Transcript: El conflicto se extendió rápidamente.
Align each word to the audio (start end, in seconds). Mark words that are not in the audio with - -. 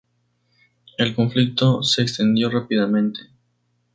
El 0.97 1.13
conflicto 1.13 1.83
se 1.83 2.01
extendió 2.01 2.49
rápidamente. 2.49 3.19